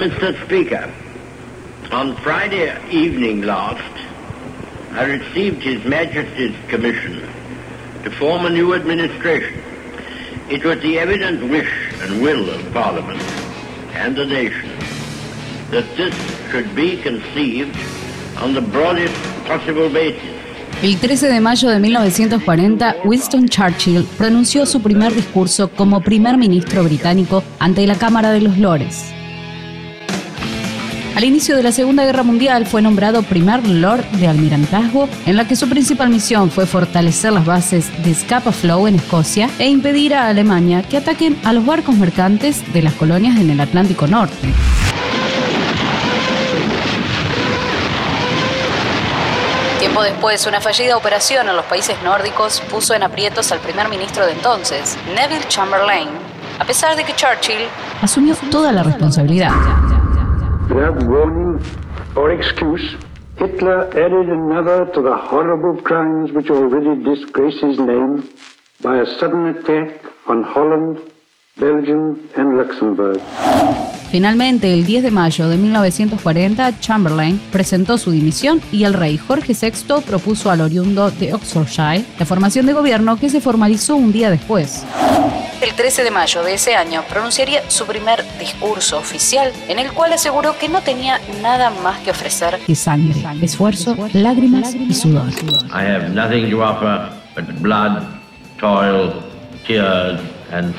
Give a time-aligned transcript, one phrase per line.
[0.00, 0.32] Mr.
[0.46, 0.90] Speaker,
[1.92, 3.94] on Friday evening last,
[4.92, 7.20] I received His Majesty's commission
[8.04, 9.60] to form a new administration.
[10.48, 13.20] It was the evident wish and will of Parliament
[13.92, 14.70] and the nation
[15.70, 16.14] that this
[16.50, 17.76] should be conceived
[18.38, 19.14] on the broadest
[19.44, 20.34] possible basis.
[20.82, 26.84] El 13 de mayo de 1940, Winston Churchill pronunció su primer discurso como primer ministro
[26.84, 29.12] británico ante la Cámara de los Lores.
[31.20, 35.46] Al inicio de la Segunda Guerra Mundial fue nombrado primer Lord de Almirantazgo, en la
[35.46, 40.14] que su principal misión fue fortalecer las bases de Scapa Flow en Escocia e impedir
[40.14, 44.48] a Alemania que ataquen a los barcos mercantes de las colonias en el Atlántico Norte.
[49.78, 54.24] Tiempo después, una fallida operación en los países nórdicos puso en aprietos al primer ministro
[54.24, 56.08] de entonces, Neville Chamberlain,
[56.58, 57.68] a pesar de que Churchill
[58.00, 59.50] asumió toda la responsabilidad.
[60.70, 61.60] Without warning
[62.14, 62.96] or excuse,
[63.36, 68.22] Hitler added another to the horrible crimes which already disgrace his name
[68.80, 71.00] by a sudden attack on Holland,
[71.56, 73.20] Belgium and Luxembourg.
[74.12, 79.54] Finalmente, el 10 de mayo de 1940, Chamberlain presentó su dimisión y el rey Jorge
[79.54, 84.30] VI propuso al oriundo de Oxfordshire la formación de gobierno que se formalizó un día
[84.30, 84.86] después.
[85.60, 90.14] El 13 de mayo de ese año pronunciaría su primer discurso oficial en el cual
[90.14, 95.28] aseguró que no tenía nada más que ofrecer que sangre, esfuerzo, lágrimas y sudor.
[95.70, 98.02] I have nothing to offer but blood,
[98.58, 99.12] toil,
[99.66, 100.18] tears
[100.50, 100.74] and.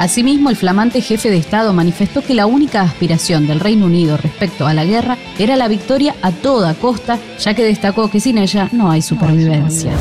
[0.00, 4.66] Asimismo, el flamante jefe de Estado manifestó que la única aspiración del Reino Unido respecto
[4.66, 8.68] a la guerra era la victoria a toda costa, ya que destacó que sin ella
[8.72, 9.92] no hay supervivencia.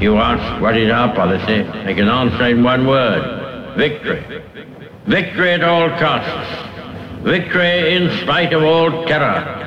[0.00, 3.74] You ask what is our policy, I can answer in one word.
[3.76, 4.22] Victory.
[5.06, 7.24] Victory at all costs.
[7.24, 9.57] Victory in spite of all terror.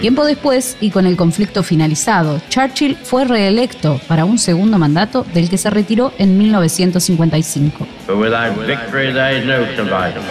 [0.00, 5.50] Tiempo después, y con el conflicto finalizado, Churchill fue reelecto para un segundo mandato del
[5.50, 7.88] que se retiró en 1955.
[8.06, 10.22] But without victory there is no survival.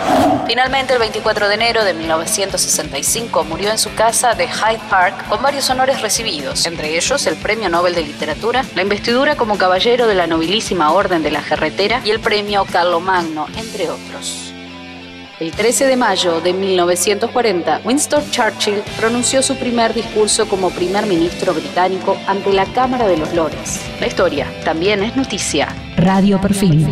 [0.48, 5.42] Finalmente, el 24 de enero de 1965 murió en su casa de Hyde Park con
[5.44, 10.16] varios honores recibidos, entre ellos el Premio Nobel de Literatura, la investidura como caballero de
[10.16, 14.54] la nobilísima Orden de la Jerretera y el Premio Carlomagno, entre otros.
[15.40, 21.54] El 13 de mayo de 1940, Winston Churchill pronunció su primer discurso como primer ministro
[21.54, 23.80] británico ante la Cámara de los Lores.
[24.02, 25.74] La historia también es noticia.
[25.96, 26.86] Radio Perfil.